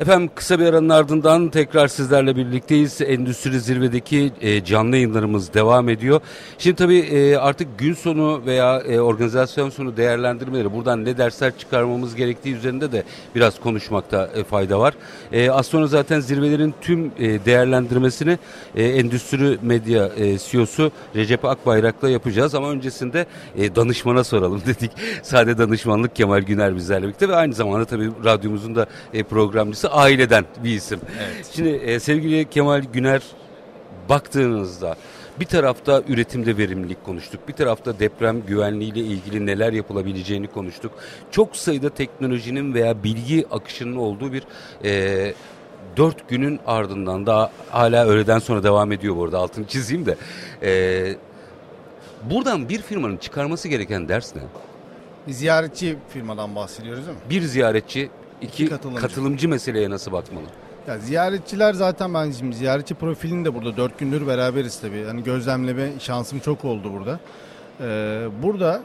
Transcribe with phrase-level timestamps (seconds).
[0.00, 3.00] Efendim kısa bir aranın ardından tekrar sizlerle birlikteyiz.
[3.00, 6.20] Endüstri Zirve'deki e, canlı yayınlarımız devam ediyor.
[6.58, 12.14] Şimdi tabii e, artık gün sonu veya e, organizasyon sonu değerlendirmeleri buradan ne dersler çıkarmamız
[12.14, 13.02] gerektiği üzerinde de
[13.34, 14.94] biraz konuşmakta e, fayda var.
[15.32, 18.38] E, az sonra zaten zirvelerin tüm e, değerlendirmesini
[18.74, 22.54] e, Endüstri Medya e, CEO'su Recep Akbayrak'la yapacağız.
[22.54, 23.26] Ama öncesinde
[23.56, 24.90] e, danışmana soralım dedik.
[25.22, 30.44] Sade danışmanlık Kemal Güner bizlerle birlikte ve aynı zamanda tabii radyomuzun da e, programcısı aileden
[30.64, 31.00] bir isim.
[31.18, 31.50] Evet.
[31.52, 33.22] Şimdi e, sevgili Kemal Güner
[34.08, 34.96] baktığınızda
[35.40, 37.48] bir tarafta üretimde verimlilik konuştuk.
[37.48, 40.92] Bir tarafta deprem güvenliğiyle ilgili neler yapılabileceğini konuştuk.
[41.30, 44.42] Çok sayıda teknolojinin veya bilgi akışının olduğu bir
[44.84, 45.34] e,
[45.96, 50.16] dört günün ardından da hala öğleden sonra devam ediyor bu arada altını çizeyim de.
[50.62, 51.14] E,
[52.30, 54.42] buradan bir firmanın çıkarması gereken ders ne?
[55.28, 57.24] Ziyaretçi firmadan bahsediyoruz değil mi?
[57.30, 58.10] Bir ziyaretçi,
[58.42, 59.00] iki, katılımcı.
[59.00, 59.48] katılımcı.
[59.48, 60.44] meseleye nasıl bakmalı?
[60.88, 64.98] Ya ziyaretçiler zaten ben şimdi ziyaretçi profilini de burada dört gündür beraberiz tabii.
[64.98, 67.20] Yani gözlemleme şansım çok oldu burada.
[67.80, 68.82] Ee, burada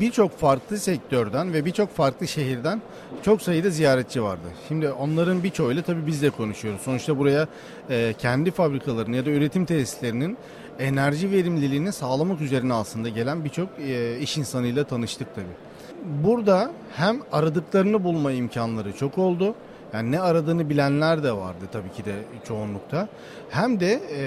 [0.00, 2.82] birçok farklı sektörden ve birçok farklı şehirden
[3.22, 4.46] çok sayıda ziyaretçi vardı.
[4.68, 6.80] Şimdi onların birçoğuyla tabii biz de konuşuyoruz.
[6.80, 7.48] Sonuçta buraya
[7.90, 10.36] e, kendi fabrikalarının ya da üretim tesislerinin
[10.78, 15.65] enerji verimliliğini sağlamak üzerine aslında gelen birçok e, iş insanıyla tanıştık tabii.
[16.24, 19.54] Burada hem aradıklarını bulma imkanları çok oldu.
[19.92, 23.08] Yani ne aradığını bilenler de vardı tabii ki de çoğunlukta.
[23.50, 24.22] Hem de e,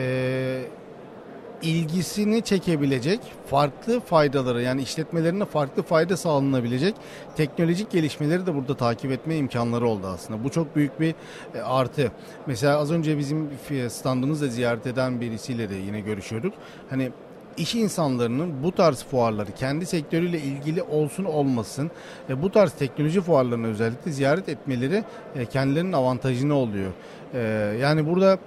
[1.62, 6.96] ilgisini çekebilecek farklı faydaları yani işletmelerine farklı fayda sağlanabilecek
[7.36, 10.44] teknolojik gelişmeleri de burada takip etme imkanları oldu aslında.
[10.44, 11.16] Bu çok büyük bir
[11.56, 12.12] e, artı.
[12.48, 13.50] Mesela az önce bizim
[13.90, 16.54] standımızda ziyaret eden birisiyle de yine görüşüyorduk.
[16.90, 17.12] Hani
[17.60, 21.92] iş insanlarının bu tarz fuarları kendi sektörüyle ilgili olsun olmasın
[22.30, 25.04] e, bu tarz teknoloji fuarlarını özellikle ziyaret etmeleri
[25.36, 26.92] e, kendilerinin avantajını oluyor.
[27.34, 27.40] E,
[27.82, 28.38] yani burada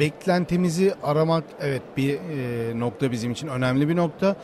[0.00, 4.36] beklentimizi aramak evet bir e, nokta bizim için önemli bir nokta.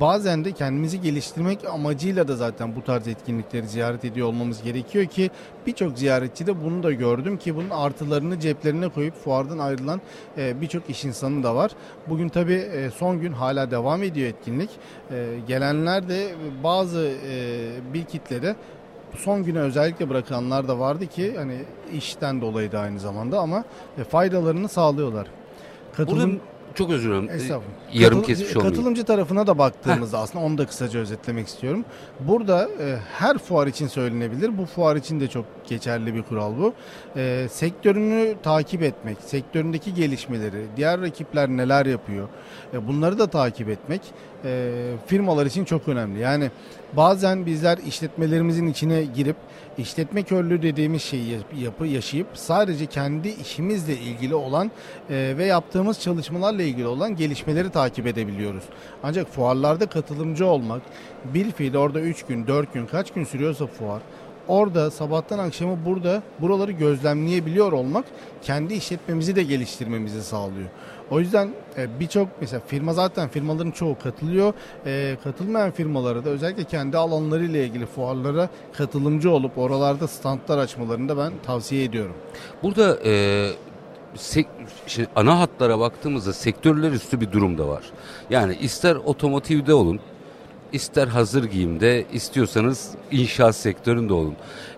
[0.00, 5.30] Bazen de kendimizi geliştirmek amacıyla da zaten bu tarz etkinlikleri ziyaret ediyor olmamız gerekiyor ki
[5.66, 10.00] birçok ziyaretçi de bunu da gördüm ki bunun artılarını ceplerine koyup fuardan ayrılan
[10.38, 11.70] e, birçok iş insanı da var.
[12.08, 14.70] Bugün tabii e, son gün hala devam ediyor etkinlik.
[15.10, 16.28] E, gelenler de
[16.64, 18.56] bazı e, bir kitlede
[19.16, 21.58] son güne özellikle bırakanlar da vardı ki hani
[21.92, 23.64] işten dolayı da aynı zamanda ama
[23.98, 25.26] e, faydalarını sağlıyorlar.
[25.98, 26.42] Burada
[26.74, 27.30] çok özür dilerim.
[27.30, 27.74] Estağfurullah.
[27.94, 28.76] Yarım Katıl- kesmiş olmayayım.
[28.76, 31.84] Katılımcı tarafına da baktığımızda aslında onu da kısaca özetlemek istiyorum.
[32.20, 34.58] Burada e, her fuar için söylenebilir.
[34.58, 36.72] Bu fuar için de çok geçerli bir kural bu.
[37.16, 42.28] E, sektörünü takip etmek, sektöründeki gelişmeleri, diğer rakipler neler yapıyor,
[42.74, 44.00] e, bunları da takip etmek
[44.44, 44.72] e,
[45.06, 46.18] firmalar için çok önemli.
[46.20, 46.50] Yani
[46.92, 49.36] bazen bizler işletmelerimizin içine girip
[49.78, 54.70] işletme körlüğü dediğimiz şeyi yap- yapı yaşayıp sadece kendi işimizle ilgili olan
[55.10, 58.64] e, ve yaptığımız çalışmalarla ilgili olan gelişmeleri takip edebiliyoruz.
[59.02, 60.82] Ancak fuarlarda katılımcı olmak,
[61.34, 64.02] bir fiil orada 3 gün, 4 gün, kaç gün sürüyorsa fuar,
[64.48, 68.04] orada sabahtan akşama burada buraları gözlemleyebiliyor olmak
[68.42, 70.68] kendi işletmemizi de geliştirmemizi sağlıyor.
[71.10, 74.52] O yüzden e, birçok mesela firma zaten firmaların çoğu katılıyor.
[74.86, 81.18] E, katılmayan firmalara da özellikle kendi alanlarıyla ilgili fuarlara katılımcı olup oralarda standlar açmalarını da
[81.18, 82.14] ben tavsiye ediyorum.
[82.62, 83.12] Burada e,
[84.86, 87.82] şimdi ana hatlara baktığımızda sektörler üstü bir durum da var.
[88.30, 90.00] Yani ister otomotivde olun,
[90.72, 94.36] ister hazır giyimde, istiyorsanız inşaat sektöründe olun.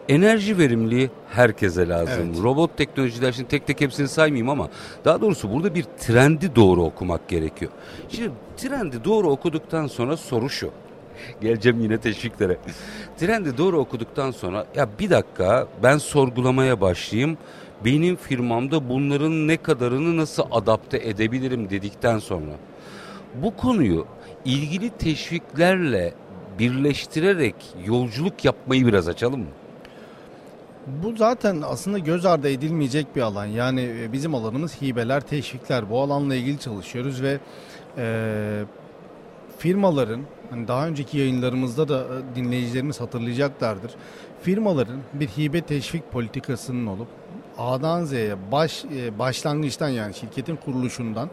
[0.08, 2.32] Enerji verimliliği herkese lazım.
[2.32, 2.42] Evet.
[2.42, 4.68] Robot teknolojiler şimdi tek tek hepsini saymayayım ama
[5.04, 7.70] daha doğrusu burada bir trendi doğru okumak gerekiyor.
[8.08, 10.70] Şimdi trendi doğru okuduktan sonra soru şu.
[11.40, 12.58] Geleceğim yine teşviklere.
[13.18, 17.38] Trendi doğru okuduktan sonra ya bir dakika ben sorgulamaya başlayayım.
[17.84, 22.52] Benim firmamda bunların ne kadarını nasıl adapte edebilirim dedikten sonra
[23.34, 24.06] bu konuyu
[24.44, 26.14] ilgili teşviklerle
[26.58, 27.54] birleştirerek
[27.86, 29.46] yolculuk yapmayı biraz açalım mı?
[30.86, 33.46] Bu zaten aslında göz ardı edilmeyecek bir alan.
[33.46, 35.90] Yani e, bizim alanımız hibeler, teşvikler.
[35.90, 37.38] Bu alanla ilgili çalışıyoruz ve
[37.98, 38.64] e,
[39.58, 40.20] firmaların
[40.50, 43.90] hani daha önceki yayınlarımızda da e, dinleyicilerimiz hatırlayacaklardır.
[44.42, 47.08] Firmaların bir hibe teşvik politikasının olup
[47.58, 51.28] A'dan Z'ye baş e, başlangıçtan yani şirketin kuruluşundan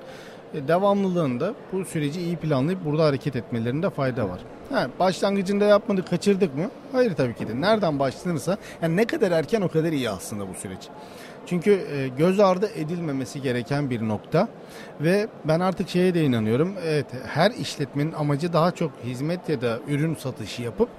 [0.53, 4.39] e, devamlılığında bu süreci iyi planlayıp burada hareket etmelerinde fayda var.
[4.71, 6.69] Ha, başlangıcında yapmadık, kaçırdık mı?
[6.91, 7.61] Hayır tabii ki de.
[7.61, 10.79] Nereden başlanırsa, yani ne kadar erken o kadar iyi aslında bu süreç.
[11.45, 14.47] Çünkü e, göz ardı edilmemesi gereken bir nokta
[15.01, 16.73] ve ben artık şeye de inanıyorum.
[16.85, 20.89] Evet, her işletmenin amacı daha çok hizmet ya da ürün satışı yapıp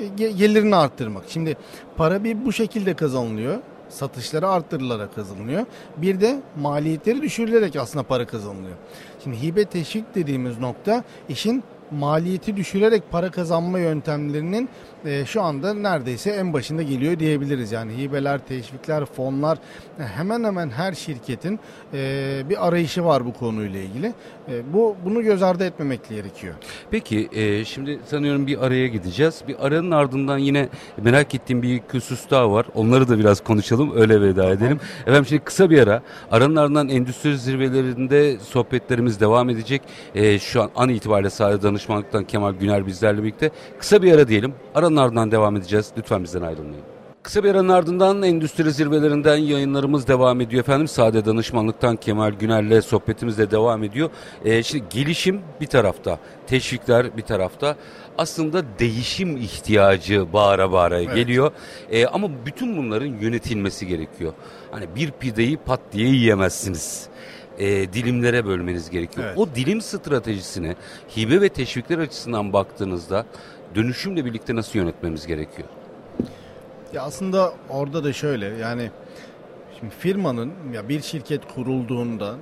[0.00, 1.24] ge- gelirini arttırmak.
[1.28, 1.56] Şimdi
[1.96, 3.58] para bir bu şekilde kazanılıyor.
[3.92, 5.66] Satışları arttırılarak kazanılıyor.
[5.96, 8.76] Bir de maliyetleri düşürülerek aslında para kazanılıyor.
[9.24, 14.68] Şimdi hibe teşvik dediğimiz nokta işin maliyeti düşürerek para kazanma yöntemlerinin
[15.04, 17.72] e, şu anda neredeyse en başında geliyor diyebiliriz.
[17.72, 19.58] Yani hibeler, teşvikler, fonlar
[19.98, 21.60] e, hemen hemen her şirketin
[21.94, 24.06] e, bir arayışı var bu konuyla ilgili.
[24.48, 26.54] E, bu bunu göz ardı etmemek gerekiyor.
[26.90, 29.42] Peki e, şimdi sanıyorum bir araya gideceğiz.
[29.48, 32.66] Bir aranın ardından yine merak ettiğim bir husus daha var.
[32.74, 34.52] Onları da biraz konuşalım öyle veda tamam.
[34.52, 34.80] edelim.
[35.02, 36.02] Efendim şimdi kısa bir ara.
[36.30, 39.82] Aranın ardından endüstri zirvelerinde sohbetlerimiz devam edecek.
[40.14, 43.50] E, şu an an itibariyle sahada danışmanlıktan Kemal Güner bizlerle birlikte.
[43.78, 44.54] Kısa bir ara diyelim.
[44.74, 45.92] Aranın ardından devam edeceğiz.
[45.98, 46.84] Lütfen bizden ayrılmayın.
[47.22, 50.88] Kısa bir aranın ardından endüstri zirvelerinden yayınlarımız devam ediyor efendim.
[50.88, 54.10] Sade danışmanlıktan Kemal Güner'le sohbetimiz de devam ediyor.
[54.44, 57.76] Ee, şimdi gelişim bir tarafta, teşvikler bir tarafta.
[58.18, 61.14] Aslında değişim ihtiyacı bağıra bağıra evet.
[61.14, 61.52] geliyor.
[61.90, 64.32] Ee, ama bütün bunların yönetilmesi gerekiyor.
[64.70, 67.08] Hani bir pideyi pat diye yiyemezsiniz
[67.58, 69.26] e, dilimlere bölmeniz gerekiyor.
[69.26, 69.38] Evet.
[69.38, 70.76] O dilim stratejisini
[71.16, 73.26] hibe ve teşvikler açısından baktığınızda
[73.74, 75.68] dönüşümle birlikte nasıl yönetmemiz gerekiyor?
[76.92, 78.90] Ya aslında orada da şöyle yani
[79.78, 82.36] şimdi firmanın ya bir şirket kurulduğunda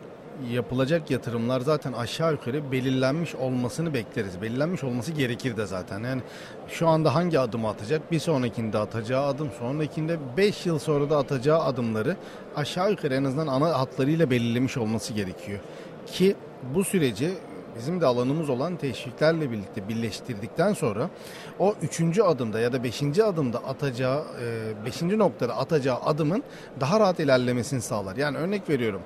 [0.51, 4.43] yapılacak yatırımlar zaten aşağı yukarı belirlenmiş olmasını bekleriz.
[4.43, 6.01] Belirlenmiş olması gerekir de zaten.
[6.01, 6.23] Yani
[6.69, 8.13] şu anda hangi adımı atacak?
[8.13, 12.17] Bir sonrakinde atacağı adım, sonrakinde 5 yıl sonra da atacağı adımları
[12.57, 15.59] aşağı yukarı en azından ana hatlarıyla belirlemiş olması gerekiyor.
[16.07, 16.37] Ki
[16.75, 17.31] bu süreci
[17.79, 21.11] bizim de alanımız olan teşviklerle birlikte birleştirdikten sonra
[21.59, 26.43] o üçüncü adımda ya da beşinci adımda atacağı, e, beşinci noktada atacağı adımın
[26.81, 28.17] daha rahat ilerlemesini sağlar.
[28.17, 29.01] Yani örnek veriyorum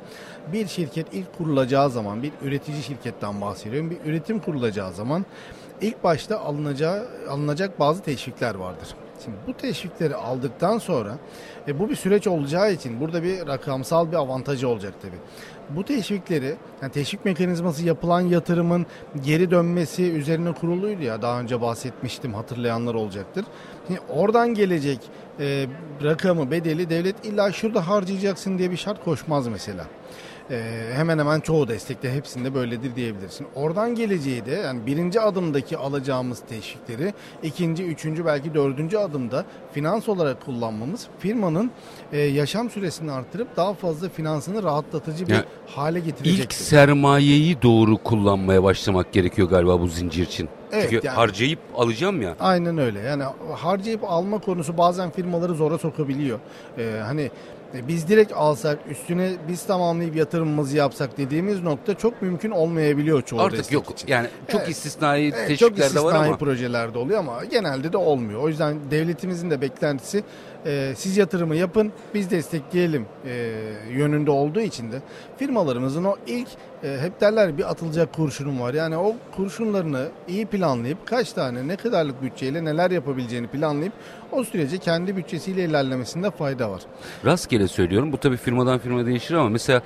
[0.52, 3.90] bir şirket ilk kurulacağı zaman bir üretici şirketten bahsediyorum.
[3.90, 5.26] Bir üretim kurulacağı zaman
[5.80, 8.88] ilk başta alınacağı, alınacak bazı teşvikler vardır.
[9.24, 11.18] Şimdi bu teşvikleri aldıktan sonra
[11.68, 15.18] e, bu bir süreç olacağı için burada bir rakamsal bir avantajı olacak tabii
[15.70, 18.86] bu teşvikleri, yani teşvik mekanizması yapılan yatırımın
[19.24, 23.44] geri dönmesi üzerine kuruluydu ya daha önce bahsetmiştim hatırlayanlar olacaktır.
[23.86, 24.98] Şimdi oradan gelecek
[25.40, 25.66] e,
[26.04, 29.84] rakamı, bedeli devlet illa şurada harcayacaksın diye bir şart koşmaz mesela
[30.50, 33.46] e, hemen hemen çoğu destekte hepsinde böyledir diyebilirsin.
[33.54, 40.44] Oradan geleceği de yani birinci adımdaki alacağımız teşvikleri ikinci, üçüncü belki dördüncü adımda finans olarak
[40.44, 41.70] kullanmamız firmanın
[42.12, 46.44] e, yaşam süresini arttırıp daha fazla finansını rahatlatıcı bir yani hale getirecektir.
[46.44, 50.48] İlk sermayeyi doğru kullanmaya başlamak gerekiyor galiba bu zincir için.
[50.72, 52.36] Evet, Çünkü yani, harcayıp alacağım ya.
[52.40, 53.00] Aynen öyle.
[53.00, 53.24] Yani
[53.54, 56.38] harcayıp alma konusu bazen firmaları zora sokabiliyor.
[56.78, 57.30] Ee, hani
[57.74, 63.40] e, biz direkt alsak üstüne biz tamamlayıp yatırımımızı yapsak dediğimiz nokta çok mümkün olmayabiliyor çoğu
[63.40, 63.90] Artık yok.
[63.90, 64.08] Için.
[64.08, 64.70] Yani çok evet.
[64.70, 66.36] istisnai evet, teşvikler çok istisnai var ama.
[66.36, 68.40] projelerde oluyor ama genelde de olmuyor.
[68.42, 70.24] O yüzden devletimizin de beklentisi
[70.66, 73.32] e, siz yatırımı yapın biz destekleyelim e,
[73.90, 75.02] yönünde olduğu için de
[75.36, 76.48] firmalarımızın o ilk
[76.84, 78.74] e, hep derler bir atılacak kurşunum var.
[78.74, 83.92] Yani o kurşunlarını iyi planlayıp kaç tane ne kadarlık bütçeyle neler yapabileceğini planlayıp
[84.32, 86.82] o sürece kendi bütçesiyle ilerlemesinde fayda var.
[87.24, 89.82] Rastgele söylüyorum bu tabii firmadan firma değişir ama mesela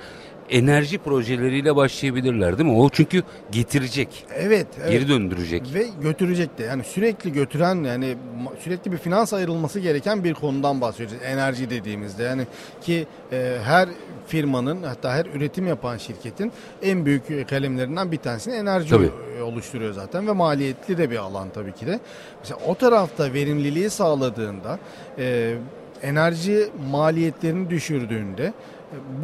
[0.49, 2.77] enerji projeleriyle başlayabilirler değil mi?
[2.77, 4.25] O çünkü getirecek.
[4.35, 4.67] Evet.
[4.81, 4.91] evet.
[4.91, 5.73] Geri döndürecek.
[5.73, 6.63] Ve götürecek de.
[6.63, 8.15] Yani sürekli götüren yani
[8.59, 11.17] sürekli bir finans ayrılması gereken bir konudan bahsediyoruz.
[11.25, 12.47] Enerji dediğimizde yani
[12.81, 13.89] ki e, her
[14.27, 19.11] firmanın hatta her üretim yapan şirketin en büyük kalemlerinden bir tanesini enerji tabii.
[19.43, 21.99] oluşturuyor zaten ve maliyetli de bir alan tabii ki de.
[22.39, 24.79] Mesela o tarafta verimliliği sağladığında
[25.17, 25.55] e,
[26.01, 28.53] enerji maliyetlerini düşürdüğünde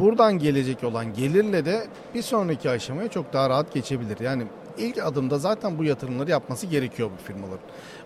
[0.00, 4.20] buradan gelecek olan gelirle de bir sonraki aşamaya çok daha rahat geçebilir.
[4.20, 4.42] Yani
[4.78, 7.58] ilk adımda zaten bu yatırımları yapması gerekiyor bu firmaların.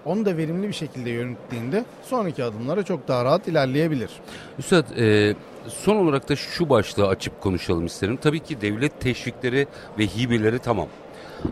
[0.04, 4.10] Onu da verimli bir şekilde yönettiğinde sonraki adımlara çok daha rahat ilerleyebilir.
[4.58, 5.34] Üstad e,
[5.68, 8.18] son olarak da şu başlığı açıp konuşalım isterim.
[8.22, 9.66] Tabii ki devlet teşvikleri
[9.98, 10.88] ve hibeleri tamam.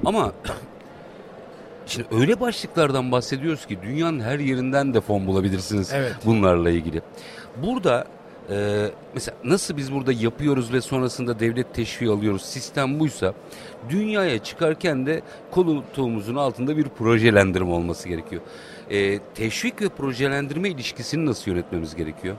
[0.04, 0.32] Ama
[1.88, 6.16] Şimdi öyle başlıklardan bahsediyoruz ki dünyanın her yerinden de fon bulabilirsiniz evet.
[6.24, 7.02] bunlarla ilgili.
[7.62, 8.06] Burada
[8.50, 13.34] ee, mesela nasıl biz burada yapıyoruz ve sonrasında devlet teşviği alıyoruz sistem buysa
[13.88, 18.42] dünyaya çıkarken de koltuğumuzun altında bir projelendirme olması gerekiyor.
[18.90, 22.36] Ee, teşvik ve projelendirme ilişkisini nasıl yönetmemiz gerekiyor?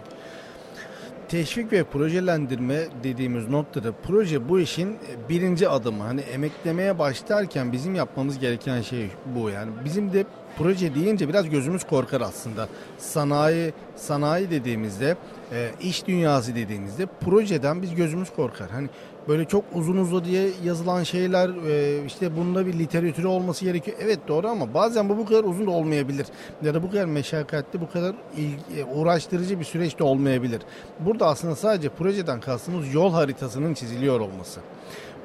[1.29, 4.97] Teşvik ve projelendirme dediğimiz noktada proje bu işin
[5.29, 6.03] birinci adımı.
[6.03, 9.71] Hani emeklemeye başlarken bizim yapmamız gereken şey bu yani.
[9.85, 10.25] Bizim de
[10.57, 12.67] proje deyince biraz gözümüz korkar aslında.
[12.97, 15.15] Sanayi sanayi dediğimizde,
[15.51, 18.69] e, iş dünyası dediğimizde projeden biz gözümüz korkar.
[18.69, 18.89] Hani
[19.29, 23.97] böyle çok uzun uzun diye yazılan şeyler e, işte bunda bir literatürü olması gerekiyor.
[24.01, 26.27] Evet doğru ama bazen bu bu kadar uzun da olmayabilir.
[26.63, 30.61] Ya da bu kadar meşakkatli, bu kadar ilgi, uğraştırıcı bir süreç de olmayabilir.
[30.99, 34.59] Burada aslında sadece projeden kastımız yol haritasının çiziliyor olması.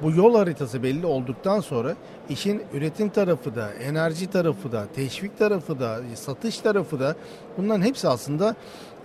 [0.01, 1.95] Bu yol haritası belli olduktan sonra
[2.29, 7.15] işin üretim tarafı da, enerji tarafı da, teşvik tarafı da, satış tarafı da
[7.57, 8.55] bunların hepsi aslında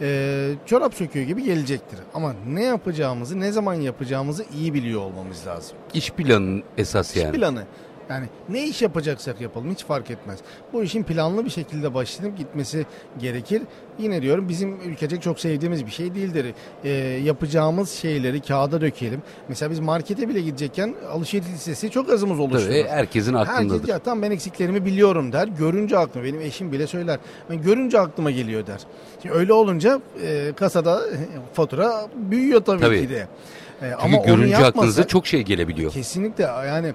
[0.00, 1.99] e, çorap söküyor gibi gelecektir.
[2.14, 5.76] Ama ne yapacağımızı, ne zaman yapacağımızı iyi biliyor olmamız lazım.
[5.94, 7.26] İş planının esas yani.
[7.26, 7.62] İş planı.
[8.10, 10.38] Yani ne iş yapacaksak yapalım hiç fark etmez.
[10.72, 12.86] Bu işin planlı bir şekilde başlanıp gitmesi
[13.18, 13.62] gerekir.
[13.98, 16.54] Yine diyorum bizim ülkecek çok sevdiğimiz bir şey değildir.
[16.84, 16.90] E,
[17.24, 19.22] yapacağımız şeyleri kağıda dökelim.
[19.48, 22.84] Mesela biz markete bile gidecekken alışveriş listesi çok azımız oluşuyor.
[22.84, 23.74] Tabii herkesin aklındadır.
[23.74, 25.48] Herkes ya tam ben eksiklerimi biliyorum der.
[25.48, 27.18] Görünce aklıma benim eşim bile söyler.
[27.50, 28.80] Ben görünce aklıma geliyor der.
[29.22, 31.00] Şimdi öyle olunca e, kasada
[31.52, 33.00] fatura büyüyor tabii, Tabii.
[33.02, 33.16] ki de.
[33.16, 33.26] E,
[33.80, 35.92] Çünkü ama görünce yapmasak- aklınıza çok şey gelebiliyor.
[35.92, 36.92] Kesinlikle yani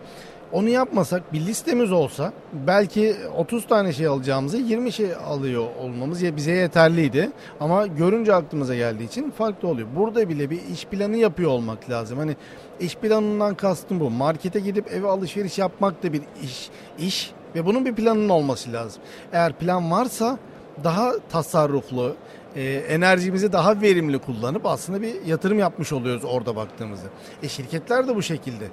[0.52, 2.34] onu yapmasak bir listemiz olsa
[2.68, 7.32] belki 30 tane şey alacağımızı 20 şey alıyor olmamız ya bize yeterliydi.
[7.60, 9.88] Ama görünce aklımıza geldiği için farklı oluyor.
[9.96, 12.18] Burada bile bir iş planı yapıyor olmak lazım.
[12.18, 12.36] Hani
[12.80, 14.10] iş planından kastım bu.
[14.10, 19.02] Markete gidip eve alışveriş yapmak da bir iş, iş ve bunun bir planının olması lazım.
[19.34, 20.38] Eğer plan varsa
[20.84, 22.16] daha tasarruflu,
[22.56, 27.08] e, enerjimizi daha verimli kullanıp aslında bir yatırım yapmış oluyoruz orada baktığımızda.
[27.44, 28.66] E şirketler de bu şekilde.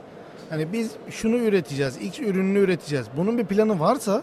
[0.53, 3.07] Hani biz şunu üreteceğiz, X ürününü üreteceğiz.
[3.17, 4.23] Bunun bir planı varsa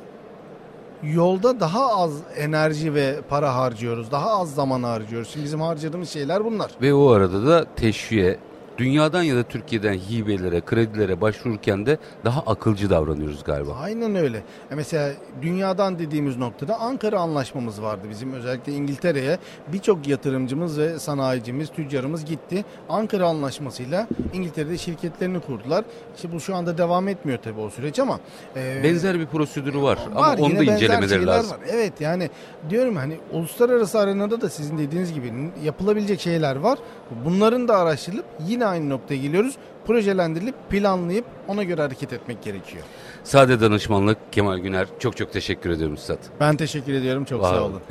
[1.03, 4.11] yolda daha az enerji ve para harcıyoruz.
[4.11, 5.29] Daha az zaman harcıyoruz.
[5.29, 6.71] Şimdi bizim harcadığımız şeyler bunlar.
[6.81, 8.39] Ve o arada da teşviğe,
[8.79, 13.75] dünyadan ya da Türkiye'den hibelere, kredilere başvururken de daha akılcı davranıyoruz galiba.
[13.81, 14.43] Aynen öyle.
[14.71, 21.69] E mesela dünyadan dediğimiz noktada Ankara Anlaşmamız vardı bizim özellikle İngiltere'ye birçok yatırımcımız ve sanayicimiz,
[21.69, 22.65] tüccarımız gitti.
[22.89, 25.85] Ankara Anlaşması'yla İngiltere'de şirketlerini kurdular.
[26.15, 28.19] İşte bu şu anda devam etmiyor tabii o süreç ama
[28.55, 31.51] e, Benzer bir prosedürü var, ama Var, onu yine da incelemeleri lazım.
[31.51, 31.59] Var.
[31.69, 32.29] Evet yani
[32.69, 35.33] diyorum hani uluslararası arenada da sizin dediğiniz gibi
[35.63, 36.79] yapılabilecek şeyler var.
[37.25, 39.55] Bunların da araştırılıp yine aynı noktaya geliyoruz.
[39.87, 42.83] Projelendirilip planlayıp ona göre hareket etmek gerekiyor.
[43.23, 44.87] Sade danışmanlık Kemal Güner.
[44.99, 46.17] Çok çok teşekkür ediyorum Üstad.
[46.39, 47.25] Ben teşekkür ediyorum.
[47.25, 47.81] Çok Var sağ olun.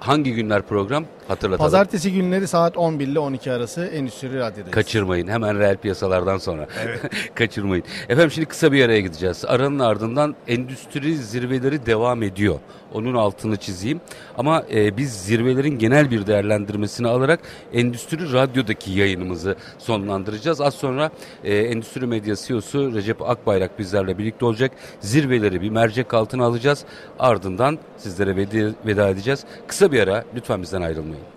[0.00, 1.04] Hangi günler program?
[1.28, 1.70] Hatırlatalım.
[1.70, 4.70] Pazartesi günleri saat 11 ile 12 arası Endüstri Radyo'dayız.
[4.70, 5.28] Kaçırmayın.
[5.28, 6.66] Hemen reel piyasalardan sonra.
[7.34, 7.84] Kaçırmayın.
[8.08, 9.44] Efendim şimdi kısa bir araya gideceğiz.
[9.48, 12.58] Aranın ardından endüstri zirveleri devam ediyor.
[12.94, 14.00] Onun altını çizeyim.
[14.38, 17.40] Ama e, biz zirvelerin genel bir değerlendirmesini alarak
[17.72, 20.60] Endüstri Radyo'daki yayınımızı sonlandıracağız.
[20.60, 21.10] Az sonra
[21.44, 24.72] e, Endüstri Medya CEO'su Recep Akbayrak bizlerle birlikte olacak.
[25.00, 26.84] Zirveleri bir mercek altına alacağız.
[27.18, 28.36] Ardından sizlere
[28.86, 29.44] veda, edeceğiz.
[29.66, 31.35] Kısa bir ara lütfen bizden ayrılmayın.